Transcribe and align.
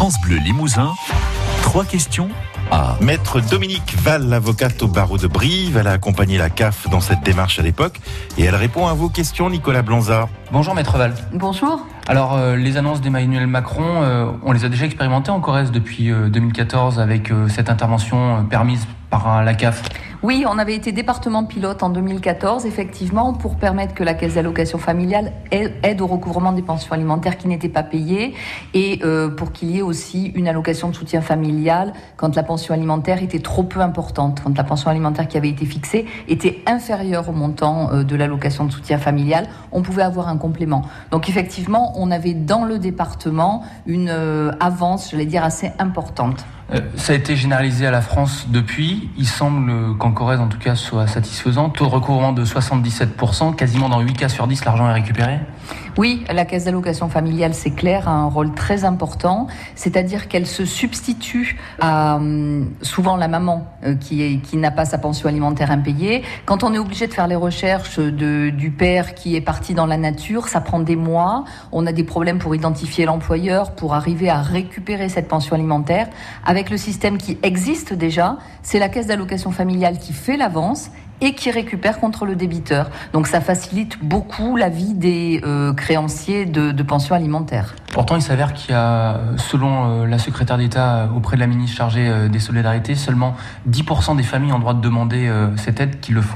France 0.00 0.18
Bleu 0.22 0.38
Limousin, 0.38 0.94
trois 1.60 1.84
questions 1.84 2.30
à 2.70 2.96
Maître 3.02 3.38
Dominique 3.38 3.94
Val, 3.98 4.32
avocate 4.32 4.82
au 4.82 4.88
barreau 4.88 5.18
de 5.18 5.26
Brive, 5.26 5.76
elle 5.76 5.88
a 5.88 5.92
accompagné 5.92 6.38
la 6.38 6.48
CAF 6.48 6.88
dans 6.88 7.00
cette 7.00 7.20
démarche 7.22 7.58
à 7.58 7.62
l'époque 7.62 8.00
et 8.38 8.44
elle 8.44 8.54
répond 8.54 8.86
à 8.86 8.94
vos 8.94 9.10
questions, 9.10 9.50
Nicolas 9.50 9.82
Blanza. 9.82 10.30
Bonjour 10.52 10.74
Maître 10.74 10.96
Val. 10.96 11.12
Bonjour. 11.34 11.86
Alors 12.08 12.34
euh, 12.38 12.56
les 12.56 12.78
annonces 12.78 13.02
d'Emmanuel 13.02 13.46
Macron, 13.46 14.02
euh, 14.02 14.30
on 14.42 14.52
les 14.52 14.64
a 14.64 14.70
déjà 14.70 14.86
expérimentées 14.86 15.32
en 15.32 15.40
Corrèze 15.40 15.70
depuis 15.70 16.10
euh, 16.10 16.30
2014 16.30 16.98
avec 16.98 17.30
euh, 17.30 17.48
cette 17.48 17.68
intervention 17.68 18.38
euh, 18.38 18.40
permise 18.40 18.86
par 19.10 19.44
la 19.44 19.52
CAF. 19.52 19.82
Oui, 20.22 20.44
on 20.46 20.58
avait 20.58 20.74
été 20.74 20.92
département 20.92 21.44
pilote 21.44 21.82
en 21.82 21.88
2014, 21.88 22.66
effectivement, 22.66 23.32
pour 23.32 23.56
permettre 23.56 23.94
que 23.94 24.04
la 24.04 24.12
caisse 24.12 24.34
d'allocation 24.34 24.76
familiale 24.76 25.32
aide 25.50 26.02
au 26.02 26.06
recouvrement 26.06 26.52
des 26.52 26.60
pensions 26.60 26.92
alimentaires 26.92 27.38
qui 27.38 27.48
n'étaient 27.48 27.70
pas 27.70 27.82
payées 27.82 28.34
et 28.74 29.00
euh, 29.02 29.30
pour 29.30 29.50
qu'il 29.50 29.70
y 29.70 29.78
ait 29.78 29.82
aussi 29.82 30.26
une 30.34 30.46
allocation 30.46 30.90
de 30.90 30.94
soutien 30.94 31.22
familial 31.22 31.94
quand 32.18 32.36
la 32.36 32.42
pension 32.42 32.74
alimentaire 32.74 33.22
était 33.22 33.38
trop 33.38 33.62
peu 33.62 33.80
importante, 33.80 34.42
quand 34.44 34.54
la 34.58 34.64
pension 34.64 34.90
alimentaire 34.90 35.26
qui 35.26 35.38
avait 35.38 35.48
été 35.48 35.64
fixée 35.64 36.04
était 36.28 36.62
inférieure 36.66 37.30
au 37.30 37.32
montant 37.32 37.90
euh, 37.90 38.02
de 38.02 38.14
l'allocation 38.14 38.66
de 38.66 38.72
soutien 38.72 38.98
familial, 38.98 39.46
on 39.72 39.80
pouvait 39.80 40.02
avoir 40.02 40.28
un 40.28 40.36
complément. 40.36 40.82
Donc 41.12 41.30
effectivement, 41.30 41.94
on 41.96 42.10
avait 42.10 42.34
dans 42.34 42.66
le 42.66 42.78
département 42.78 43.64
une 43.86 44.10
euh, 44.10 44.52
avance, 44.60 45.12
j'allais 45.12 45.24
dire, 45.24 45.44
assez 45.44 45.72
importante. 45.78 46.44
Euh, 46.72 46.80
ça 46.96 47.12
a 47.12 47.16
été 47.16 47.36
généralisé 47.36 47.86
à 47.86 47.90
la 47.90 48.00
France 48.00 48.46
depuis. 48.48 49.10
Il 49.16 49.26
semble 49.26 49.96
qu'en 49.98 50.12
Corrèze, 50.12 50.40
en 50.40 50.48
tout 50.48 50.58
cas, 50.58 50.74
soit 50.74 51.06
satisfaisant. 51.06 51.68
Taux 51.70 51.86
de 51.86 51.90
recouvrement 51.90 52.32
de 52.32 52.44
77%, 52.44 53.54
quasiment 53.56 53.88
dans 53.88 54.00
8 54.00 54.12
cas 54.14 54.28
sur 54.28 54.46
10, 54.46 54.64
l'argent 54.64 54.88
est 54.88 54.92
récupéré. 54.92 55.40
Oui, 55.98 56.24
la 56.32 56.44
caisse 56.44 56.64
d'allocation 56.64 57.08
familiale, 57.08 57.54
c'est 57.54 57.70
clair, 57.70 58.08
a 58.08 58.12
un 58.12 58.26
rôle 58.26 58.54
très 58.54 58.84
important, 58.84 59.48
c'est-à-dire 59.74 60.28
qu'elle 60.28 60.46
se 60.46 60.64
substitue 60.64 61.58
à 61.80 62.16
hum, 62.16 62.70
souvent 62.82 63.16
la 63.16 63.28
maman 63.28 63.66
euh, 63.84 63.94
qui, 63.94 64.56
n'a 64.56 64.70
pas 64.70 64.84
sa 64.84 64.98
pension 64.98 65.28
alimentaire 65.28 65.70
impayée. 65.70 66.22
Quand 66.44 66.64
on 66.64 66.72
est 66.74 66.78
obligé 66.78 67.06
de 67.06 67.12
faire 67.12 67.26
les 67.26 67.36
recherches 67.36 67.98
du 67.98 68.70
père 68.70 69.14
qui 69.14 69.36
est 69.36 69.40
parti 69.40 69.74
dans 69.74 69.86
la 69.86 69.96
nature, 69.96 70.48
ça 70.48 70.60
prend 70.60 70.80
des 70.80 70.96
mois. 70.96 71.44
On 71.72 71.86
a 71.86 71.92
des 71.92 72.04
problèmes 72.04 72.38
pour 72.38 72.54
identifier 72.54 73.04
l'employeur, 73.04 73.72
pour 73.72 73.94
arriver 73.94 74.28
à 74.28 74.42
récupérer 74.42 75.08
cette 75.08 75.28
pension 75.28 75.54
alimentaire. 75.54 76.08
Avec 76.44 76.70
le 76.70 76.76
système 76.76 77.18
qui 77.18 77.38
existe 77.42 77.92
déjà, 77.92 78.36
c'est 78.62 78.78
la 78.78 78.88
caisse 78.88 79.06
d'allocation 79.06 79.50
familiale 79.50 79.98
qui 79.98 80.12
fait 80.12 80.36
l'avance 80.36 80.90
et 81.20 81.34
qui 81.34 81.50
récupère 81.50 82.00
contre 82.00 82.24
le 82.24 82.36
débiteur. 82.36 82.90
Donc 83.12 83.26
ça 83.26 83.40
facilite 83.40 84.02
beaucoup 84.02 84.56
la 84.56 84.68
vie 84.68 84.94
des 84.94 85.40
euh, 85.44 85.72
créanciers 85.72 86.46
de, 86.46 86.72
de 86.72 86.82
pensions 86.82 87.14
alimentaires. 87.14 87.74
Pourtant, 87.92 88.14
il 88.14 88.22
s'avère 88.22 88.52
qu'il 88.52 88.70
y 88.70 88.74
a, 88.74 89.20
selon 89.36 90.02
euh, 90.02 90.06
la 90.06 90.18
secrétaire 90.18 90.58
d'État 90.58 91.08
auprès 91.14 91.36
de 91.36 91.40
la 91.40 91.48
ministre 91.48 91.76
chargée 91.76 92.08
euh, 92.08 92.28
des 92.28 92.38
solidarités, 92.38 92.94
seulement 92.94 93.34
10% 93.68 94.16
des 94.16 94.22
familles 94.22 94.52
ont 94.52 94.60
droit 94.60 94.74
de 94.74 94.80
demander 94.80 95.26
euh, 95.26 95.56
cette 95.56 95.80
aide 95.80 95.98
qui 96.00 96.12
le 96.12 96.22
font. 96.22 96.34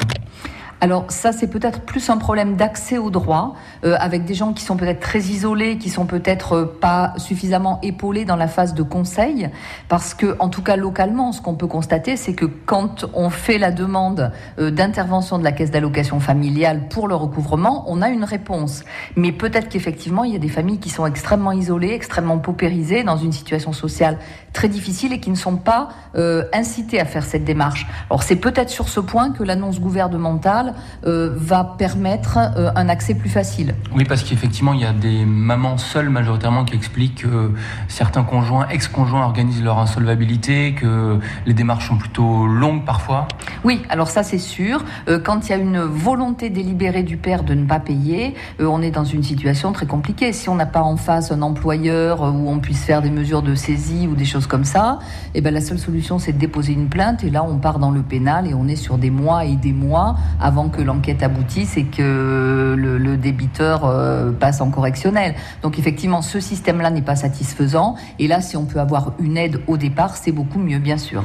Alors 0.80 1.06
ça, 1.08 1.32
c'est 1.32 1.46
peut-être 1.46 1.80
plus 1.80 2.10
un 2.10 2.18
problème 2.18 2.56
d'accès 2.56 2.98
aux 2.98 3.10
droits, 3.10 3.54
euh, 3.84 3.96
avec 3.98 4.24
des 4.24 4.34
gens 4.34 4.52
qui 4.52 4.62
sont 4.64 4.76
peut-être 4.76 5.00
très 5.00 5.20
isolés, 5.20 5.78
qui 5.78 5.88
sont 5.88 6.06
peut-être 6.06 6.52
euh, 6.52 6.78
pas 6.80 7.14
suffisamment 7.16 7.78
épaulés 7.82 8.24
dans 8.24 8.36
la 8.36 8.48
phase 8.48 8.74
de 8.74 8.82
conseil, 8.82 9.48
parce 9.88 10.14
que, 10.14 10.36
en 10.38 10.48
tout 10.48 10.62
cas 10.62 10.76
localement, 10.76 11.32
ce 11.32 11.40
qu'on 11.40 11.54
peut 11.54 11.66
constater, 11.66 12.16
c'est 12.16 12.34
que 12.34 12.44
quand 12.44 13.06
on 13.14 13.30
fait 13.30 13.58
la 13.58 13.70
demande 13.70 14.32
euh, 14.58 14.70
d'intervention 14.70 15.38
de 15.38 15.44
la 15.44 15.52
caisse 15.52 15.70
d'allocation 15.70 16.20
familiale 16.20 16.88
pour 16.88 17.08
le 17.08 17.14
recouvrement, 17.14 17.84
on 17.86 18.02
a 18.02 18.08
une 18.08 18.24
réponse. 18.24 18.84
Mais 19.16 19.32
peut-être 19.32 19.68
qu'effectivement, 19.68 20.24
il 20.24 20.32
y 20.32 20.36
a 20.36 20.40
des 20.40 20.48
familles 20.48 20.78
qui 20.78 20.90
sont 20.90 21.06
extrêmement 21.06 21.52
isolées, 21.52 21.92
extrêmement 21.92 22.38
paupérisées, 22.38 23.04
dans 23.04 23.16
une 23.16 23.32
situation 23.32 23.72
sociale 23.72 24.18
très 24.54 24.68
difficile 24.68 25.12
et 25.12 25.20
qui 25.20 25.30
ne 25.30 25.36
sont 25.36 25.56
pas 25.56 25.90
euh, 26.16 26.44
incitées 26.54 27.00
à 27.00 27.04
faire 27.04 27.24
cette 27.24 27.44
démarche. 27.44 27.86
Alors 28.08 28.22
c'est 28.22 28.36
peut-être 28.36 28.70
sur 28.70 28.88
ce 28.88 29.00
point 29.00 29.32
que 29.32 29.42
l'annonce 29.42 29.80
gouvernementale 29.80 30.74
euh, 31.04 31.34
va 31.36 31.74
permettre 31.76 32.38
euh, 32.38 32.70
un 32.76 32.88
accès 32.88 33.14
plus 33.14 33.28
facile. 33.28 33.74
Oui, 33.94 34.04
parce 34.04 34.22
qu'effectivement, 34.22 34.72
il 34.72 34.80
y 34.80 34.86
a 34.86 34.92
des 34.92 35.26
mamans 35.26 35.76
seules 35.76 36.08
majoritairement 36.08 36.64
qui 36.64 36.76
expliquent 36.76 37.22
que 37.22 37.52
certains 37.88 38.22
conjoints, 38.22 38.68
ex-conjoints 38.68 39.24
organisent 39.24 39.62
leur 39.62 39.78
insolvabilité, 39.78 40.74
que 40.74 41.18
les 41.44 41.54
démarches 41.54 41.88
sont 41.88 41.96
plutôt 41.96 42.46
longues 42.46 42.84
parfois. 42.84 43.26
Oui, 43.64 43.80
alors 43.88 44.08
ça 44.08 44.22
c'est 44.22 44.38
sûr. 44.38 44.84
Euh, 45.08 45.18
quand 45.18 45.48
il 45.48 45.50
y 45.50 45.52
a 45.54 45.56
une 45.56 45.80
volonté 45.80 46.50
délibérée 46.50 47.02
du 47.02 47.16
père 47.16 47.44
de 47.44 47.54
ne 47.54 47.64
pas 47.64 47.80
payer, 47.80 48.34
euh, 48.60 48.66
on 48.66 48.82
est 48.82 48.90
dans 48.90 49.04
une 49.04 49.22
situation 49.22 49.72
très 49.72 49.86
compliquée. 49.86 50.34
Si 50.34 50.50
on 50.50 50.54
n'a 50.54 50.66
pas 50.66 50.82
en 50.82 50.98
face 50.98 51.32
un 51.32 51.40
employeur 51.40 52.22
euh, 52.22 52.30
où 52.30 52.50
on 52.50 52.58
puisse 52.58 52.84
faire 52.84 53.00
des 53.00 53.08
mesures 53.08 53.40
de 53.40 53.54
saisie 53.54 54.06
ou 54.06 54.16
des 54.16 54.26
choses 54.26 54.46
comme 54.46 54.64
ça, 54.64 54.98
eh 55.34 55.40
ben 55.40 55.52
la 55.52 55.62
seule 55.62 55.78
solution 55.78 56.18
c'est 56.18 56.32
de 56.32 56.38
déposer 56.38 56.74
une 56.74 56.90
plainte 56.90 57.24
et 57.24 57.30
là 57.30 57.42
on 57.42 57.56
part 57.56 57.78
dans 57.78 57.90
le 57.90 58.02
pénal 58.02 58.46
et 58.46 58.52
on 58.52 58.68
est 58.68 58.76
sur 58.76 58.98
des 58.98 59.10
mois 59.10 59.46
et 59.46 59.56
des 59.56 59.72
mois 59.72 60.16
avant 60.40 60.68
que 60.68 60.82
l'enquête 60.82 61.22
aboutisse 61.22 61.78
et 61.78 61.84
que 61.84 62.74
le, 62.76 62.98
le 62.98 63.16
débiteur 63.16 63.86
euh, 63.86 64.30
passe 64.30 64.60
en 64.60 64.70
correctionnel. 64.70 65.34
Donc 65.62 65.78
effectivement, 65.78 66.20
ce 66.20 66.38
système-là 66.38 66.90
n'est 66.90 67.02
pas 67.02 67.16
satisfaisant. 67.16 67.94
Et 68.18 68.28
là, 68.28 68.42
si 68.42 68.58
on 68.58 68.66
peut 68.66 68.80
avoir 68.80 69.12
une 69.18 69.38
aide 69.38 69.60
au 69.66 69.78
départ, 69.78 70.16
c'est 70.16 70.32
beaucoup 70.32 70.58
mieux, 70.58 70.78
bien 70.78 70.98
sûr. 70.98 71.24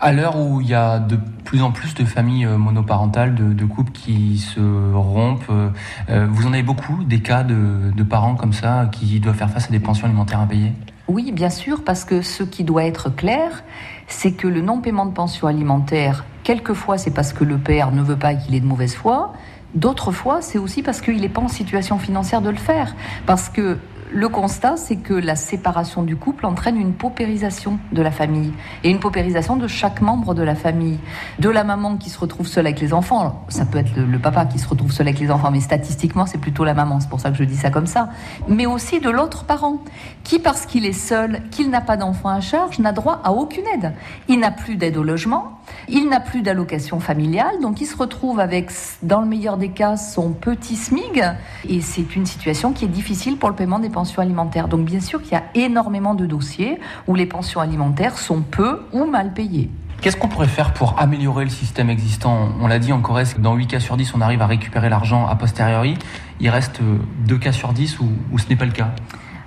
À 0.00 0.12
l'heure 0.12 0.38
où 0.38 0.60
il 0.60 0.68
y 0.68 0.74
a 0.74 0.98
de 0.98 1.18
plus 1.44 1.62
en 1.62 1.70
plus 1.70 1.94
de 1.94 2.04
familles 2.04 2.46
euh, 2.46 2.58
monoparentales, 2.58 3.34
de, 3.34 3.64
couples 3.64 3.92
qui 3.92 4.38
se 4.38 4.60
rompent, 4.94 5.42
euh, 5.50 5.68
euh, 6.10 6.26
vous 6.30 6.46
en 6.46 6.52
avez 6.52 6.62
beaucoup 6.62 7.04
des 7.04 7.20
cas 7.20 7.42
de, 7.42 8.02
parents 8.02 8.34
comme 8.34 8.52
ça 8.52 8.88
qui 8.90 9.20
doivent 9.20 9.36
faire 9.36 9.50
face 9.50 9.68
à 9.68 9.70
des 9.70 9.78
pensions 9.78 10.06
alimentaires 10.06 10.40
impayées? 10.40 10.72
Oui, 11.08 11.32
bien 11.32 11.50
sûr, 11.50 11.84
parce 11.84 12.04
que 12.04 12.22
ce 12.22 12.42
qui 12.42 12.64
doit 12.64 12.84
être 12.84 13.10
clair, 13.10 13.64
c'est 14.06 14.32
que 14.32 14.48
le 14.48 14.60
non-paiement 14.60 15.06
de 15.06 15.12
pension 15.12 15.46
alimentaire, 15.46 16.24
quelquefois 16.42 16.98
c'est 16.98 17.10
parce 17.10 17.32
que 17.32 17.44
le 17.44 17.58
père 17.58 17.92
ne 17.92 18.02
veut 18.02 18.16
pas 18.16 18.34
qu'il 18.34 18.54
est 18.54 18.60
de 18.60 18.66
mauvaise 18.66 18.94
foi, 18.94 19.32
d'autres 19.74 20.12
fois 20.12 20.42
c'est 20.42 20.58
aussi 20.58 20.82
parce 20.82 21.00
qu'il 21.00 21.20
n'est 21.20 21.28
pas 21.28 21.40
en 21.40 21.48
situation 21.48 21.98
financière 21.98 22.42
de 22.42 22.50
le 22.50 22.56
faire. 22.56 22.94
Parce 23.26 23.48
que 23.48 23.78
le 24.14 24.28
constat, 24.28 24.76
c'est 24.76 24.96
que 24.96 25.14
la 25.14 25.36
séparation 25.36 26.02
du 26.02 26.16
couple 26.16 26.44
entraîne 26.44 26.76
une 26.76 26.92
paupérisation 26.92 27.78
de 27.92 28.02
la 28.02 28.10
famille 28.10 28.52
et 28.84 28.90
une 28.90 29.00
paupérisation 29.00 29.56
de 29.56 29.66
chaque 29.66 30.02
membre 30.02 30.34
de 30.34 30.42
la 30.42 30.54
famille. 30.54 30.98
De 31.38 31.48
la 31.48 31.64
maman 31.64 31.96
qui 31.96 32.10
se 32.10 32.18
retrouve 32.18 32.46
seule 32.46 32.66
avec 32.66 32.80
les 32.80 32.92
enfants, 32.92 33.44
ça 33.48 33.64
peut 33.64 33.78
être 33.78 33.96
le, 33.96 34.04
le 34.04 34.18
papa 34.18 34.44
qui 34.44 34.58
se 34.58 34.68
retrouve 34.68 34.92
seul 34.92 35.08
avec 35.08 35.18
les 35.18 35.30
enfants, 35.30 35.50
mais 35.50 35.60
statistiquement, 35.60 36.26
c'est 36.26 36.38
plutôt 36.38 36.64
la 36.64 36.74
maman, 36.74 37.00
c'est 37.00 37.08
pour 37.08 37.20
ça 37.20 37.30
que 37.30 37.36
je 37.36 37.44
dis 37.44 37.56
ça 37.56 37.70
comme 37.70 37.86
ça. 37.86 38.10
Mais 38.48 38.66
aussi 38.66 39.00
de 39.00 39.08
l'autre 39.08 39.44
parent, 39.44 39.78
qui, 40.24 40.38
parce 40.38 40.66
qu'il 40.66 40.84
est 40.84 40.92
seul, 40.92 41.40
qu'il 41.50 41.70
n'a 41.70 41.80
pas 41.80 41.96
d'enfant 41.96 42.28
à 42.28 42.40
charge, 42.40 42.78
n'a 42.80 42.92
droit 42.92 43.20
à 43.24 43.32
aucune 43.32 43.64
aide. 43.74 43.94
Il 44.28 44.40
n'a 44.40 44.50
plus 44.50 44.76
d'aide 44.76 44.98
au 44.98 45.02
logement, 45.02 45.58
il 45.88 46.08
n'a 46.10 46.20
plus 46.20 46.42
d'allocation 46.42 47.00
familiale, 47.00 47.60
donc 47.62 47.80
il 47.80 47.86
se 47.86 47.96
retrouve 47.96 48.40
avec, 48.40 48.70
dans 49.02 49.20
le 49.20 49.26
meilleur 49.26 49.56
des 49.56 49.70
cas, 49.70 49.96
son 49.96 50.32
petit 50.32 50.76
SMIG, 50.76 51.24
et 51.66 51.80
c'est 51.80 52.14
une 52.14 52.26
situation 52.26 52.72
qui 52.72 52.84
est 52.84 52.88
difficile 52.88 53.38
pour 53.38 53.48
le 53.48 53.54
paiement 53.54 53.78
des 53.78 53.88
pensions 53.88 54.01
alimentaires. 54.20 54.68
Donc 54.68 54.84
bien 54.84 55.00
sûr 55.00 55.22
qu'il 55.22 55.32
y 55.32 55.36
a 55.36 55.44
énormément 55.54 56.14
de 56.14 56.26
dossiers 56.26 56.78
où 57.06 57.14
les 57.14 57.26
pensions 57.26 57.60
alimentaires 57.60 58.18
sont 58.18 58.42
peu 58.42 58.80
ou 58.92 59.04
mal 59.04 59.32
payées. 59.32 59.70
Qu'est-ce 60.00 60.16
qu'on 60.16 60.28
pourrait 60.28 60.48
faire 60.48 60.72
pour 60.72 60.98
améliorer 60.98 61.44
le 61.44 61.50
système 61.50 61.88
existant? 61.88 62.48
On 62.60 62.66
l'a 62.66 62.80
dit 62.80 62.92
en 62.92 63.00
Corrèze, 63.00 63.36
dans 63.38 63.54
8 63.54 63.66
cas 63.68 63.80
sur 63.80 63.96
10, 63.96 64.14
on 64.14 64.20
arrive 64.20 64.42
à 64.42 64.46
récupérer 64.46 64.88
l'argent 64.88 65.28
a 65.28 65.36
posteriori. 65.36 65.96
Il 66.40 66.50
reste 66.50 66.80
2 67.26 67.38
cas 67.38 67.52
sur 67.52 67.72
10 67.72 68.00
où, 68.00 68.08
où 68.32 68.38
ce 68.38 68.48
n'est 68.48 68.56
pas 68.56 68.64
le 68.64 68.72
cas? 68.72 68.90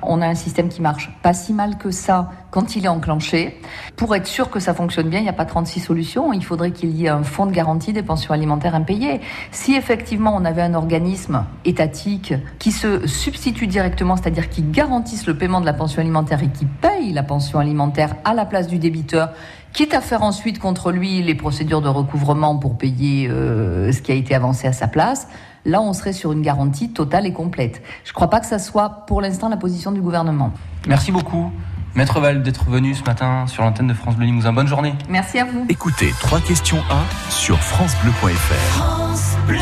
On 0.07 0.21
a 0.21 0.27
un 0.27 0.35
système 0.35 0.69
qui 0.69 0.81
marche 0.81 1.11
pas 1.21 1.33
si 1.33 1.53
mal 1.53 1.77
que 1.77 1.91
ça 1.91 2.31
quand 2.51 2.75
il 2.75 2.85
est 2.85 2.89
enclenché. 2.89 3.59
Pour 3.95 4.15
être 4.15 4.27
sûr 4.27 4.49
que 4.49 4.59
ça 4.59 4.73
fonctionne 4.73 5.09
bien, 5.09 5.19
il 5.19 5.23
n'y 5.23 5.29
a 5.29 5.33
pas 5.33 5.45
36 5.45 5.79
solutions. 5.79 6.31
Il 6.33 6.43
faudrait 6.43 6.71
qu'il 6.71 6.91
y 6.91 7.05
ait 7.05 7.09
un 7.09 7.23
fonds 7.23 7.45
de 7.45 7.51
garantie 7.51 7.93
des 7.93 8.03
pensions 8.03 8.33
alimentaires 8.33 8.75
impayées. 8.75 9.21
Si 9.51 9.75
effectivement 9.75 10.33
on 10.35 10.45
avait 10.45 10.61
un 10.61 10.73
organisme 10.73 11.45
étatique 11.65 12.33
qui 12.59 12.71
se 12.71 13.07
substitue 13.07 13.67
directement, 13.67 14.15
c'est-à-dire 14.15 14.49
qui 14.49 14.61
garantisse 14.61 15.27
le 15.27 15.37
paiement 15.37 15.61
de 15.61 15.65
la 15.65 15.73
pension 15.73 16.01
alimentaire 16.01 16.41
et 16.43 16.49
qui 16.49 16.65
paye 16.65 17.11
la 17.11 17.23
pension 17.23 17.59
alimentaire 17.59 18.15
à 18.23 18.33
la 18.33 18.45
place 18.45 18.67
du 18.67 18.79
débiteur, 18.79 19.31
quitte 19.73 19.93
à 19.93 19.99
faire 19.99 20.23
ensuite 20.23 20.59
contre 20.59 20.91
lui 20.91 21.21
les 21.21 21.35
procédures 21.35 21.81
de 21.81 21.89
recouvrement 21.89 22.57
pour 22.57 22.77
payer 22.77 23.27
euh, 23.29 23.91
ce 23.91 24.01
qui 24.01 24.11
a 24.11 24.15
été 24.15 24.33
avancé 24.33 24.67
à 24.67 24.73
sa 24.73 24.87
place, 24.87 25.27
là 25.65 25.81
on 25.81 25.93
serait 25.93 26.13
sur 26.13 26.31
une 26.31 26.41
garantie 26.41 26.89
totale 26.91 27.25
et 27.25 27.33
complète. 27.33 27.81
Je 28.03 28.11
ne 28.11 28.13
crois 28.13 28.29
pas 28.29 28.39
que 28.39 28.45
ça 28.45 28.59
soit 28.59 29.05
pour 29.07 29.21
l'instant 29.21 29.49
la 29.49 29.57
position 29.57 29.91
du 29.91 30.01
gouvernement. 30.01 30.53
Merci 30.87 31.11
beaucoup. 31.11 31.51
Maître 31.95 32.19
Val 32.19 32.43
d'être 32.43 32.65
venu 32.69 32.93
ce 32.93 33.03
matin 33.03 33.47
sur 33.47 33.63
l'antenne 33.63 33.87
de 33.87 33.93
France 33.93 34.15
Bleu 34.15 34.25
Limousin. 34.25 34.51
Bonne 34.51 34.67
journée. 34.67 34.93
Merci 35.09 35.39
à 35.39 35.45
vous. 35.45 35.65
Écoutez 35.69 36.11
trois 36.19 36.41
questions 36.41 36.79
1 36.89 37.31
sur 37.31 37.57
FranceBleu.fr. 37.57 38.53
France 38.53 39.37
Bleu. 39.47 39.59